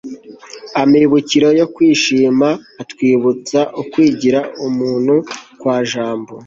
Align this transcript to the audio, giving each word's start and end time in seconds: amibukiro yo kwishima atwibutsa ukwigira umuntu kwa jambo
amibukiro 0.81 1.47
yo 1.59 1.65
kwishima 1.75 2.47
atwibutsa 2.81 3.59
ukwigira 3.81 4.39
umuntu 4.67 5.15
kwa 5.59 5.77
jambo 5.89 6.33